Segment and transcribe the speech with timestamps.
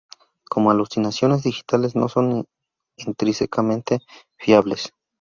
[0.49, 2.47] Como alucinaciones digitales, no son
[2.97, 3.99] intrínsecamente
[4.35, 4.91] fiables.